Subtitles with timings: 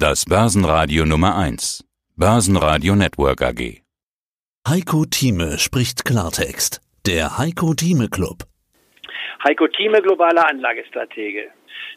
[0.00, 1.84] Das Börsenradio Nummer 1.
[2.16, 3.82] Börsenradio Network AG.
[4.68, 6.80] Heiko Thieme spricht Klartext.
[7.04, 8.44] Der Heiko Thieme Club.
[9.42, 11.50] Heiko Thieme, globaler Anlagestratege.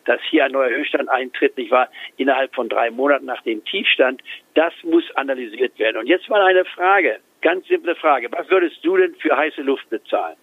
[0.05, 4.23] Dass hier ein neuer Höchststand eintritt, nicht wahr, innerhalb von drei Monaten nach dem Tiefstand,
[4.55, 5.97] das muss analysiert werden.
[5.97, 8.29] Und jetzt mal eine Frage, ganz simple Frage.
[8.31, 10.37] Was würdest du denn für heiße Luft bezahlen?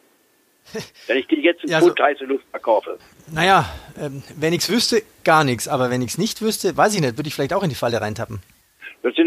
[1.07, 2.99] Wenn ich dir jetzt ja, Pfund so, heiße Luft verkaufe.
[3.33, 3.65] Naja,
[3.99, 5.69] ähm, wenn ich es wüsste, gar nichts.
[5.69, 7.75] Aber wenn ich es nicht wüsste, weiß ich nicht, würde ich vielleicht auch in die
[7.75, 8.41] Falle reintappen.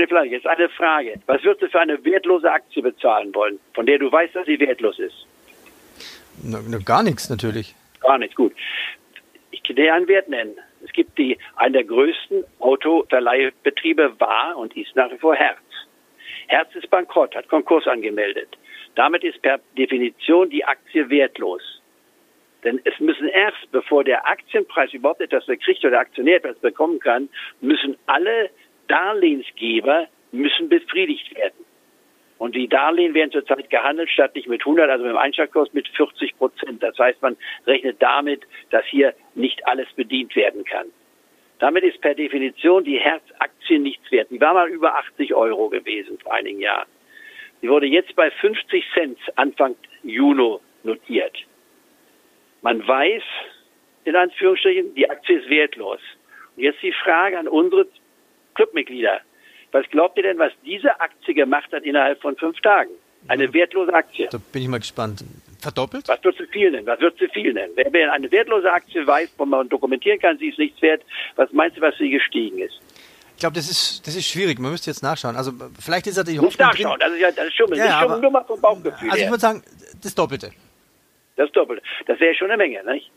[0.02, 0.30] Eine Frage?
[0.30, 1.20] Jetzt eine Frage.
[1.28, 4.60] Was würdest du für eine wertlose Aktie bezahlen wollen, von der du weißt, dass sie
[4.60, 5.28] wertlos ist?
[6.44, 7.76] Na, na, gar nichts natürlich.
[8.00, 8.54] Gar nichts, gut.
[9.52, 10.56] Ich kann dir einen Wert nennen.
[10.84, 15.60] Es gibt die, einen der größten Autoverleihbetriebe war und ist nach wie vor Herz.
[16.48, 18.58] Herz ist bankrott, hat Konkurs angemeldet.
[18.96, 21.82] Damit ist per Definition die Aktie wertlos.
[22.64, 27.00] Denn es müssen erst, bevor der Aktienpreis überhaupt etwas kriegt oder der Aktionär etwas bekommen
[27.00, 28.50] kann, müssen alle
[28.88, 31.66] Darlehensgeber müssen befriedigt werden.
[32.38, 35.88] Und die Darlehen werden zurzeit gehandelt, statt nicht mit 100, also mit dem Einschlagkurs mit
[35.90, 36.82] 40 Prozent.
[36.82, 40.88] Das heißt, man rechnet damit, dass hier nicht alles bedient werden kann.
[41.60, 44.32] Damit ist per Definition die Herzaktie nichts wert.
[44.32, 46.88] Die war mal über 80 Euro gewesen vor einigen Jahren.
[47.62, 51.38] Sie wurde jetzt bei 50 Cent Anfang Juni notiert.
[52.62, 53.24] Man weiß,
[54.06, 56.00] in Anführungsstrichen, die Aktie ist wertlos.
[56.56, 57.88] Und jetzt die Frage an unsere
[58.56, 59.22] Clubmitglieder.
[59.72, 62.92] Was glaubt ihr denn, was diese Aktie gemacht hat innerhalb von fünf Tagen?
[63.28, 64.28] Eine wertlose Aktie.
[64.32, 65.24] Da bin ich mal gespannt.
[65.62, 66.08] Verdoppelt?
[66.08, 66.88] Was wird sie viel nennen?
[66.88, 67.74] Was wird sie viel nennen?
[67.76, 71.04] Wer eine wertlose Aktie weiß, wo man dokumentieren kann, sie ist nichts wert,
[71.36, 72.82] was meinst du, was sie gestiegen ist?
[73.42, 74.60] Ich glaube, das ist, das ist schwierig.
[74.60, 75.36] Man müsste jetzt nachschauen.
[75.36, 77.00] Also vielleicht ist ja die Hoffnung Muss nachschauen.
[77.00, 77.02] Drin.
[77.02, 79.10] Also ja, das ist schon, ja, das ist nur mal vom Bauchgefühl.
[79.10, 79.64] Also ich würde sagen,
[80.04, 80.52] das Doppelte.
[81.38, 81.82] Das Doppelte.
[82.06, 83.10] Das wäre schon eine Menge, nicht?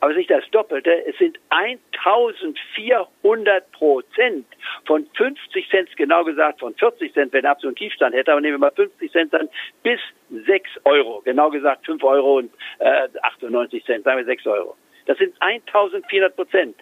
[0.00, 0.90] Aber es ist nicht das Doppelte.
[1.06, 4.46] Es sind 1400 Prozent
[4.84, 8.32] von 50 Cent, genau gesagt von 40 Cent, wenn er absolut Tiefstand hätte.
[8.32, 9.48] Aber nehmen wir mal 50 Cent dann
[9.84, 10.00] bis
[10.44, 11.22] 6 Euro.
[11.24, 14.76] Genau gesagt 5 Euro und äh, 98 Cent, sagen wir 6 Euro.
[15.06, 16.74] Das sind 1400 Prozent.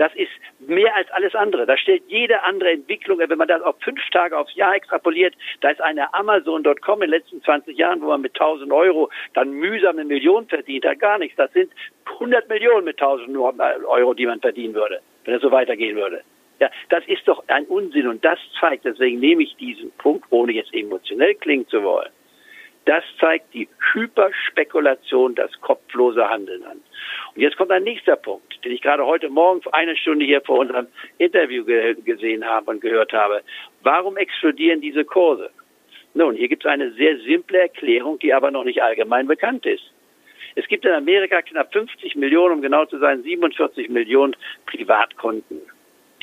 [0.00, 0.30] Das ist
[0.60, 1.66] mehr als alles andere.
[1.66, 5.68] Da stellt jede andere Entwicklung, wenn man das auf fünf Tage aufs Jahr extrapoliert, da
[5.68, 9.98] ist eine Amazon.com in den letzten 20 Jahren, wo man mit 1000 Euro dann mühsam
[9.98, 11.36] eine Million verdient hat, gar nichts.
[11.36, 11.70] Das sind
[12.14, 16.22] 100 Millionen mit 1000 Euro, die man verdienen würde, wenn es so weitergehen würde.
[16.60, 20.52] Ja, das ist doch ein Unsinn und das zeigt, deswegen nehme ich diesen Punkt, ohne
[20.52, 22.08] jetzt emotionell klingen zu wollen.
[22.90, 26.82] Das zeigt die Hyperspekulation, das kopflose Handeln an.
[27.36, 30.58] Und jetzt kommt ein nächster Punkt, den ich gerade heute Morgen eine Stunde hier vor
[30.58, 33.42] unserem Interview ge gesehen habe und gehört habe.
[33.84, 35.50] Warum explodieren diese Kurse?
[36.14, 39.84] Nun, hier gibt es eine sehr simple Erklärung, die aber noch nicht allgemein bekannt ist.
[40.56, 44.34] Es gibt in Amerika knapp 50 Millionen, um genau zu sein, 47 Millionen
[44.66, 45.60] Privatkonten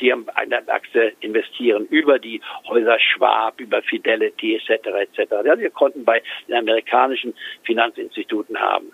[0.00, 4.86] die an der Achse investieren, über die Häuser Schwab, über Fidelity etc.
[4.86, 5.32] etc.
[5.44, 8.92] Ja, wir konnten bei den amerikanischen Finanzinstituten haben.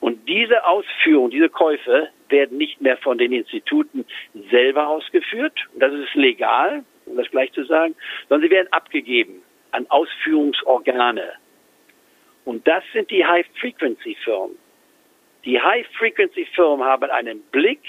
[0.00, 4.04] Und diese Ausführung, diese Käufe werden nicht mehr von den Instituten
[4.50, 5.58] selber ausgeführt.
[5.74, 7.94] Das ist legal, um das gleich zu sagen,
[8.28, 9.42] sondern sie werden abgegeben
[9.72, 11.32] an Ausführungsorgane.
[12.44, 14.56] Und das sind die High-Frequency-Firmen.
[15.44, 17.80] Die High-Frequency-Firmen haben einen Blick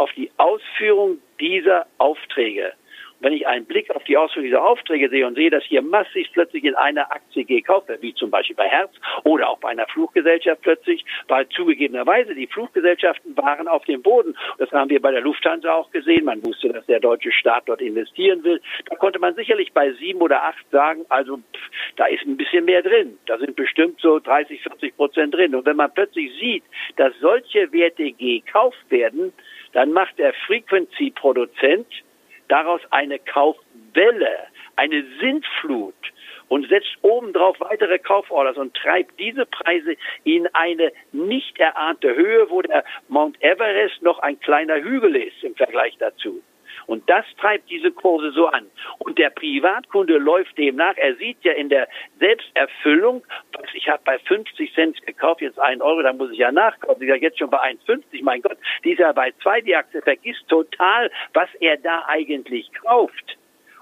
[0.00, 2.72] auf die Ausführung dieser Aufträge.
[3.18, 5.82] Und wenn ich einen Blick auf die Ausführung dieser Aufträge sehe und sehe, dass hier
[5.82, 8.92] massiv plötzlich in einer Aktie gekauft wird, wie zum Beispiel bei Herz
[9.24, 14.34] oder auch bei einer Fluggesellschaft plötzlich, weil zugegebenerweise die Fluggesellschaften waren auf dem Boden.
[14.56, 16.24] Das haben wir bei der Lufthansa auch gesehen.
[16.24, 18.62] Man wusste, dass der deutsche Staat dort investieren will.
[18.86, 22.64] Da konnte man sicherlich bei sieben oder acht sagen, also pff, da ist ein bisschen
[22.64, 23.18] mehr drin.
[23.26, 25.54] Da sind bestimmt so 30, 40 Prozent drin.
[25.54, 26.64] Und wenn man plötzlich sieht,
[26.96, 29.34] dass solche Werte gekauft werden,
[29.72, 31.86] dann macht der Frequency-Produzent
[32.48, 35.94] daraus eine Kaufwelle, eine Sintflut
[36.48, 39.94] und setzt obendrauf weitere Kauforders und treibt diese Preise
[40.24, 45.54] in eine nicht erahnte Höhe, wo der Mount Everest noch ein kleiner Hügel ist im
[45.54, 46.42] Vergleich dazu.
[46.90, 48.66] Und das treibt diese Kurse so an.
[48.98, 50.96] Und der Privatkunde läuft dem nach.
[50.96, 51.86] Er sieht ja in der
[52.18, 53.24] Selbsterfüllung,
[53.74, 57.00] ich habe bei 50 Cent gekauft, jetzt einen Euro, da muss ich ja nachkaufen.
[57.00, 58.24] Ich sage jetzt schon bei 1,50.
[58.24, 62.68] Mein Gott, die ist ja bei zwei die Aktie, vergisst total, was er da eigentlich
[62.72, 63.38] kauft.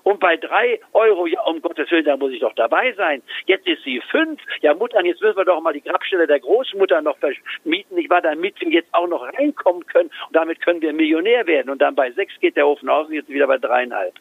[0.08, 3.20] Und bei drei Euro, ja, um Gottes Willen, da muss ich doch dabei sein.
[3.44, 4.40] Jetzt ist sie fünf.
[4.62, 8.22] Ja, Muttern, jetzt müssen wir doch mal die Grabstelle der Großmutter noch vermieten, Ich war,
[8.22, 10.08] damit wir jetzt auch noch reinkommen können.
[10.28, 11.69] Und damit können wir Millionär werden.
[11.69, 14.14] Und dann bei sechs geht der Ofen aus und jetzt wieder bei dreieinhalb.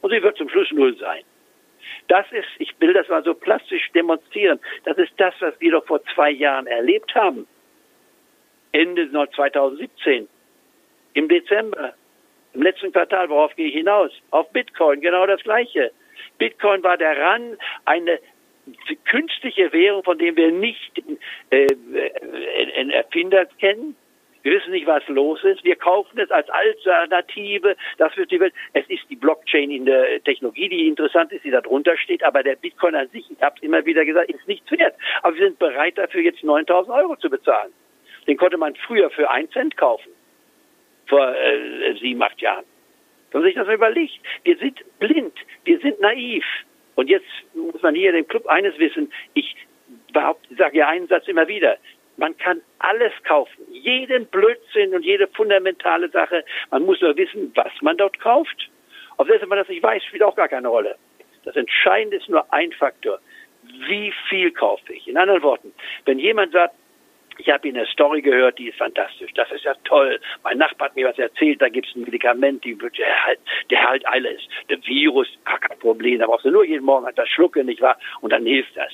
[0.00, 1.22] Und sie wird zum Schluss null sein.
[2.08, 5.84] Das ist, ich will das mal so plastisch demonstrieren, das ist das, was wir doch
[5.84, 7.46] vor zwei Jahren erlebt haben.
[8.72, 10.28] Ende 2017,
[11.12, 11.92] im Dezember
[12.56, 14.10] Im letzten Quartal, worauf gehe ich hinaus?
[14.30, 15.92] Auf Bitcoin, genau das Gleiche.
[16.38, 18.18] Bitcoin war der Ran, eine
[19.04, 21.02] künstliche Währung, von dem wir nicht
[21.50, 21.66] äh,
[22.78, 23.94] einen Erfinder kennen.
[24.42, 25.64] Wir wissen nicht, was los ist.
[25.64, 27.76] Wir kaufen es als Alternative.
[27.98, 28.54] Das wird die Welt.
[28.72, 32.24] Es ist die Blockchain in der Technologie, die interessant ist, die da drunter steht.
[32.24, 34.94] Aber der Bitcoin an sich, ich habe es immer wieder gesagt, ist nichts wert.
[35.22, 37.74] Aber wir sind bereit dafür, jetzt 9000 Euro zu bezahlen.
[38.26, 40.15] Den konnte man früher für einen Cent kaufen.
[41.06, 42.64] Vor äh, sieben, acht Jahren.
[43.30, 44.14] Wenn man sich das überlegt,
[44.44, 46.44] wir sind blind, wir sind naiv.
[46.94, 49.56] Und jetzt muss man hier dem Club eines wissen, ich
[50.56, 51.76] sage ja einen Satz immer wieder,
[52.16, 56.44] man kann alles kaufen, jeden Blödsinn und jede fundamentale Sache.
[56.70, 58.70] Man muss nur wissen, was man dort kauft.
[59.18, 60.96] Ob selbst wenn man das nicht weiß, spielt auch gar keine Rolle.
[61.44, 63.20] Das Entscheidende ist nur ein Faktor.
[63.86, 65.06] Wie viel kaufe ich?
[65.08, 65.72] In anderen Worten,
[66.04, 66.74] wenn jemand sagt,
[67.38, 69.32] ich habe Ihnen eine Story gehört, die ist fantastisch.
[69.34, 70.18] Das ist ja toll.
[70.42, 73.38] Mein Nachbar hat mir was erzählt, da gibt es ein Medikament, die, der, halt,
[73.70, 74.40] der halt alles.
[74.68, 76.18] Der Virus, gar kein Problem.
[76.18, 77.98] Da brauchst du nur jeden Morgen das Schlucken, nicht wahr?
[78.20, 78.92] Und dann hilft das.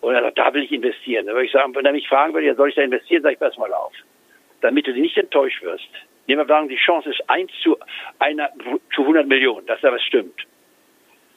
[0.00, 1.26] Und er sagt, da will ich investieren.
[1.26, 3.38] Da würde ich sagen, wenn er mich fragen würde, soll ich da investieren, sag ich,
[3.38, 3.92] pass mal auf.
[4.60, 5.88] Damit du nicht enttäuscht wirst.
[6.26, 7.76] Nehmen wir sagen, die Chance ist eins zu
[8.18, 8.50] einer
[8.94, 10.46] zu 100 Millionen, dass da was stimmt.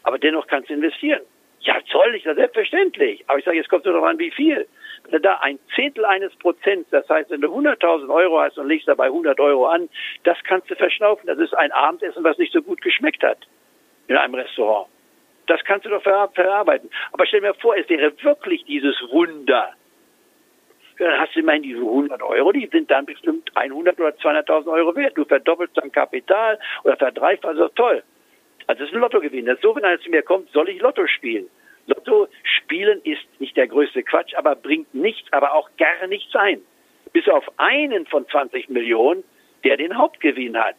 [0.03, 1.21] Aber dennoch kannst du investieren.
[1.61, 3.23] Ja, soll ich, das selbstverständlich.
[3.27, 4.67] Aber ich sage, jetzt kommt nur noch an, wie viel.
[5.03, 8.67] Wenn du da ein Zehntel eines Prozents, das heißt, wenn du 100.000 Euro hast und
[8.67, 9.89] legst dabei 100 Euro an,
[10.23, 11.27] das kannst du verschnaufen.
[11.27, 13.39] Das ist ein Abendessen, was nicht so gut geschmeckt hat
[14.07, 14.87] in einem Restaurant.
[15.47, 16.89] Das kannst du doch ver verarbeiten.
[17.11, 19.73] Aber stell dir vor, es wäre wirklich dieses Wunder.
[20.97, 24.95] Dann hast du immerhin diese 100 Euro, die sind dann bestimmt 100 oder 200.000 Euro
[24.95, 25.17] wert.
[25.17, 28.03] Du verdoppelst dein Kapital oder verdreifachst, also toll.
[28.67, 29.47] Also das ist ein Lottogewinn.
[29.47, 31.49] Das ist so, wenn einer zu mir kommt, soll ich Lotto spielen?
[31.87, 36.61] Lotto spielen ist nicht der größte Quatsch, aber bringt nichts, aber auch gar nichts ein.
[37.13, 39.23] Bis auf einen von 20 Millionen,
[39.63, 40.77] der den Hauptgewinn hat.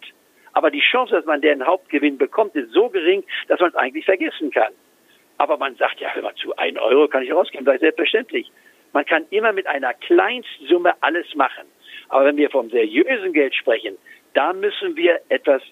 [0.53, 4.05] Aber die Chance, dass man den Hauptgewinn bekommt, ist so gering, dass man es eigentlich
[4.05, 4.73] vergessen kann.
[5.39, 8.51] Aber man sagt, ja, hör mal zu, ein Euro kann ich rausgeben, das ist selbstverständlich.
[8.93, 11.67] Man kann immer mit einer Kleinstsumme alles machen.
[12.09, 13.97] Aber wenn wir vom seriösen Geld sprechen,
[14.35, 15.63] da müssen wir etwas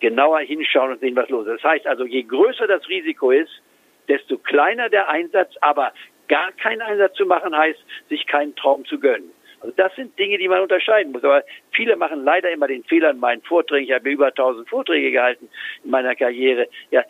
[0.00, 1.62] genauer hinschauen und sehen, was los ist.
[1.62, 3.62] Das heißt also, je größer das Risiko ist,
[4.08, 5.92] desto kleiner der Einsatz, aber
[6.28, 7.78] gar keinen Einsatz zu machen heißt,
[8.08, 9.30] sich keinen Traum zu gönnen.
[9.60, 11.24] Also das sind Dinge, die man unterscheiden muss.
[11.24, 11.42] Aber
[11.72, 13.86] viele machen leider immer den Fehler in meinen Vorträgen.
[13.86, 15.48] Ich habe über 1000 Vorträge gehalten
[15.82, 16.68] in meiner Karriere.
[16.90, 17.02] Ja,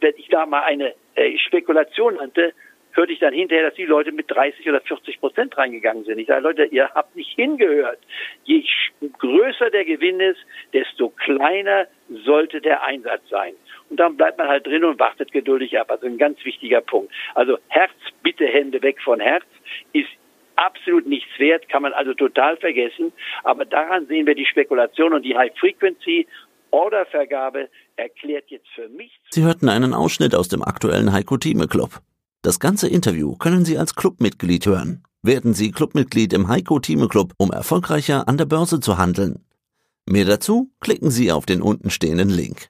[0.00, 2.52] wenn ich da mal eine äh, Spekulation hatte,
[2.92, 6.18] hörte ich dann hinterher, dass die Leute mit 30 oder 40 Prozent reingegangen sind.
[6.18, 7.98] Ich sage, Leute, ihr habt nicht hingehört.
[8.44, 8.64] Je
[9.18, 10.40] größer der Gewinn ist,
[10.72, 13.54] desto kleiner sollte der Einsatz sein.
[13.90, 15.90] Und dann bleibt man halt drin und wartet geduldig ab.
[15.90, 17.12] Also ein ganz wichtiger Punkt.
[17.34, 17.92] Also Herz,
[18.22, 19.44] bitte Hände weg von Herz,
[19.92, 20.08] ist
[20.56, 23.12] absolut nichts wert, kann man also total vergessen.
[23.44, 26.26] Aber daran sehen wir die Spekulation und die High Frequency
[26.70, 29.12] Ordervergabe erklärt jetzt für mich.
[29.30, 32.00] Sie hörten einen Ausschnitt aus dem aktuellen Heiko Thieme Club.
[32.42, 35.02] Das ganze Interview können Sie als Clubmitglied hören.
[35.22, 39.44] Werden Sie Clubmitglied im Heiko Thieme Club, um erfolgreicher an der Börse zu handeln.
[40.08, 42.68] Mehr dazu klicken Sie auf den untenstehenden Link.